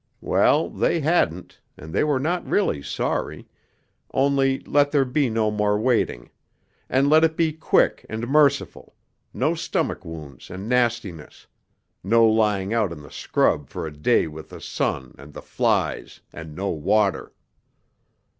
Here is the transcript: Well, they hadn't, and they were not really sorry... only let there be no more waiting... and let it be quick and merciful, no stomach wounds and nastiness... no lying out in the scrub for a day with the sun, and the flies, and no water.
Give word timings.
Well, 0.19 0.67
they 0.71 1.01
hadn't, 1.01 1.61
and 1.77 1.93
they 1.93 2.03
were 2.03 2.19
not 2.19 2.43
really 2.49 2.81
sorry... 2.81 3.47
only 4.11 4.61
let 4.61 4.89
there 4.89 5.05
be 5.05 5.29
no 5.29 5.51
more 5.51 5.79
waiting... 5.79 6.31
and 6.89 7.07
let 7.07 7.23
it 7.23 7.37
be 7.37 7.53
quick 7.53 8.03
and 8.09 8.27
merciful, 8.27 8.95
no 9.31 9.53
stomach 9.53 10.03
wounds 10.03 10.49
and 10.49 10.67
nastiness... 10.67 11.45
no 12.03 12.25
lying 12.25 12.73
out 12.73 12.91
in 12.91 13.03
the 13.03 13.11
scrub 13.11 13.69
for 13.69 13.85
a 13.85 13.93
day 13.95 14.25
with 14.25 14.49
the 14.49 14.59
sun, 14.59 15.13
and 15.19 15.33
the 15.35 15.41
flies, 15.43 16.21
and 16.33 16.55
no 16.55 16.69
water. 16.69 17.31